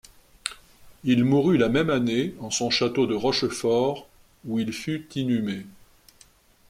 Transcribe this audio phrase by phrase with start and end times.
[1.03, 4.07] Il mourut la même année en son château de Rochefort
[4.45, 5.63] où il fut inhumé.